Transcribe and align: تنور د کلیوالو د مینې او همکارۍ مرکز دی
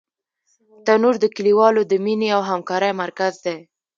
تنور 0.85 1.15
د 1.23 1.25
کلیوالو 1.35 1.81
د 1.91 1.93
مینې 2.05 2.29
او 2.35 2.41
همکارۍ 2.49 2.91
مرکز 3.03 3.33
دی 3.45 3.57